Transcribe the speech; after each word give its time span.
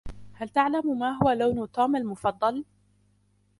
هل 0.33 0.49
تعلم 0.49 0.99
ماهو 0.99 1.31
لون 1.31 1.67
"توم" 1.71 1.95
المفضل؟ 1.95 2.65